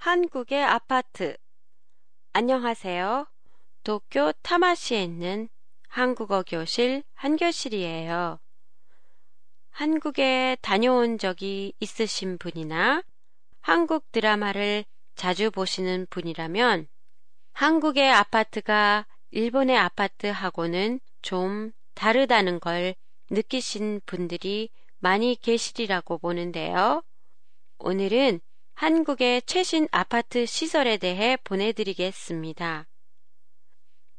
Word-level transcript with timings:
한국의 0.00 0.64
아파트. 0.64 1.36
안녕하세요. 2.32 3.26
도쿄 3.84 4.32
타마시에 4.40 5.04
있는 5.04 5.50
한국어 5.88 6.42
교실 6.42 7.02
한교실이에요. 7.12 8.40
한국에 9.68 10.56
다녀온 10.62 11.18
적이 11.18 11.74
있으신 11.80 12.38
분이나 12.38 13.02
한국 13.60 14.10
드라마를 14.10 14.86
자주 15.16 15.50
보시는 15.50 16.06
분이라면 16.08 16.88
한국의 17.52 18.10
아파트가 18.10 19.06
일본의 19.32 19.76
아파트하고는 19.76 21.00
좀 21.20 21.72
다르다는 21.92 22.58
걸 22.58 22.94
느끼신 23.28 24.00
분들이 24.06 24.70
많이 24.98 25.36
계시리라고 25.38 26.16
보는데요. 26.16 27.02
오늘은 27.78 28.40
한국의 28.80 29.42
최신 29.42 29.86
아파트 29.90 30.46
시설에 30.46 30.96
대해 30.96 31.36
보내드리겠습니다. 31.44 32.86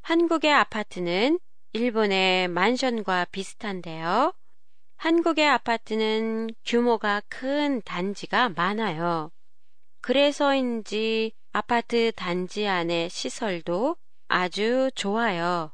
한국의 0.02 0.52
아파트는 0.52 1.40
일본의 1.72 2.46
만션과 2.46 3.24
비슷한데요. 3.32 4.32
한국의 4.98 5.48
아파트는 5.48 6.50
규모가 6.64 7.22
큰 7.28 7.82
단지가 7.82 8.50
많아요. 8.50 9.32
그래서인지 10.00 11.32
아파트 11.50 12.12
단지 12.14 12.68
안의 12.68 13.10
시설도 13.10 13.96
아주 14.28 14.92
좋아요. 14.94 15.72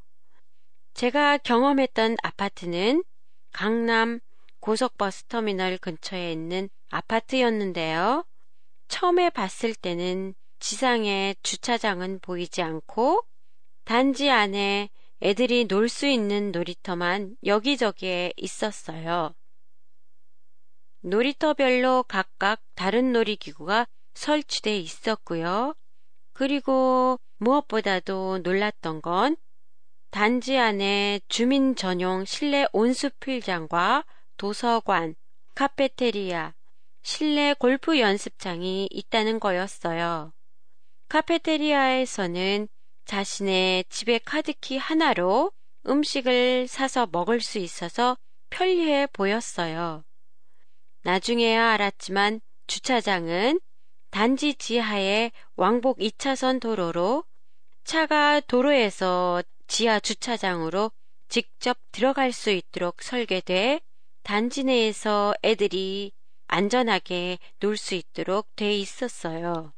제가 0.94 1.36
경험했던 1.36 2.16
아파트는 2.22 3.04
강남 3.52 4.20
고속버스 4.60 5.24
터미널 5.24 5.76
근처에 5.76 6.32
있는 6.32 6.70
아파트였는데요. 6.88 8.24
처음에 8.88 9.30
봤을 9.30 9.74
때는 9.74 10.34
지상에 10.58 11.34
주차장은 11.42 12.20
보이지 12.20 12.62
않고 12.62 13.24
단지 13.84 14.30
안에 14.30 14.90
애들이 15.22 15.66
놀 15.66 15.88
수 15.88 16.06
있는 16.06 16.52
놀이터만 16.52 17.36
여기저기에 17.44 18.32
있었어요. 18.36 19.34
놀이터별로 21.00 22.04
각각 22.04 22.60
다른 22.74 23.12
놀이기구가 23.12 23.86
설치돼 24.14 24.78
있었고요. 24.78 25.74
그리고 26.32 27.18
무엇보다도 27.38 28.40
놀랐던 28.42 29.00
건 29.00 29.36
단지 30.10 30.56
안에 30.56 31.20
주민 31.28 31.76
전용 31.76 32.24
실내 32.24 32.66
온수필장과 32.72 34.04
도서관, 34.36 35.14
카페테리아, 35.54 36.54
실내 37.10 37.54
골프 37.54 37.98
연습장이 37.98 38.86
있다는 38.90 39.40
거였어요. 39.40 40.30
카페테리아에서는 41.08 42.68
자신의 43.06 43.86
집의 43.88 44.20
카드키 44.26 44.76
하나로 44.76 45.50
음식을 45.86 46.68
사서 46.68 47.08
먹을 47.10 47.40
수 47.40 47.56
있어서 47.60 48.18
편리해 48.50 49.06
보였어요. 49.06 50.04
나중에야 51.02 51.70
알았지만 51.70 52.42
주차장은 52.66 53.58
단지 54.10 54.54
지하의 54.54 55.32
왕복 55.56 56.00
2차선 56.00 56.60
도로로 56.60 57.24
차가 57.84 58.40
도로에서 58.40 59.42
지하 59.66 59.98
주차장으로 59.98 60.92
직접 61.30 61.78
들어갈 61.90 62.32
수 62.32 62.50
있도록 62.50 63.02
설계돼 63.02 63.80
단지 64.24 64.62
내에서 64.64 65.32
애들이 65.42 66.12
안전하게 66.48 67.38
놀 67.60 67.76
수 67.76 67.94
있도록 67.94 68.54
돼 68.56 68.74
있었어요. 68.76 69.72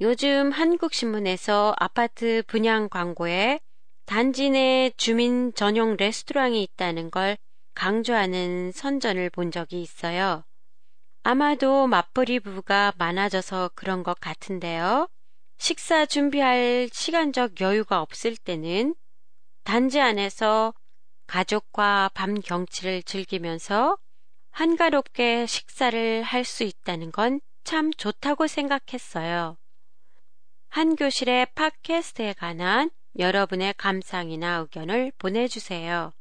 요즘 0.00 0.50
한국신문에서 0.50 1.74
아파트 1.78 2.42
분양 2.46 2.88
광고에 2.88 3.60
단지 4.06 4.50
내 4.50 4.90
주민 4.96 5.52
전용 5.52 5.96
레스토랑이 5.96 6.62
있다는 6.62 7.10
걸 7.10 7.36
강조하는 7.74 8.72
선전을 8.72 9.30
본 9.30 9.50
적이 9.50 9.82
있어요. 9.82 10.44
아마도 11.22 11.86
맞벌이 11.86 12.40
부부가 12.40 12.92
많아져서 12.96 13.72
그런 13.74 14.02
것 14.02 14.18
같은데요. 14.18 15.06
식사 15.58 16.06
준비할 16.06 16.88
시간적 16.92 17.60
여유가 17.60 18.00
없을 18.00 18.36
때는 18.36 18.94
단지 19.64 20.00
안에서 20.00 20.72
가족과 21.26 22.10
밤 22.14 22.40
경치를 22.40 23.02
즐기면서 23.02 23.98
한가롭게 24.50 25.46
식사를 25.46 26.22
할 26.22 26.44
수 26.44 26.64
있다는 26.64 27.12
건 27.12 27.40
참 27.64 27.92
좋다고 27.92 28.46
생각했어요. 28.46 29.56
한 30.68 30.94
교실의 30.96 31.46
팟캐스트에 31.54 32.34
관한 32.34 32.90
여러분의 33.18 33.74
감상이나 33.76 34.58
의견을 34.58 35.12
보내주세요. 35.18 36.12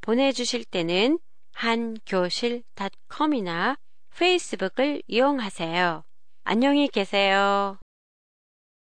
보내주실 0.00 0.64
때는 0.64 1.18
한교실닷컴이나 1.52 3.76
페이스북을 4.16 5.02
이용하세요. 5.06 6.04
안녕히 6.44 6.88
계세요. 6.88 7.78